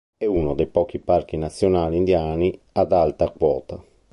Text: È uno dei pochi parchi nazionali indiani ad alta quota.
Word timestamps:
È 0.17 0.25
uno 0.25 0.55
dei 0.55 0.65
pochi 0.65 0.97
parchi 0.97 1.37
nazionali 1.37 1.95
indiani 1.97 2.59
ad 2.71 2.91
alta 2.91 3.29
quota. 3.29 3.83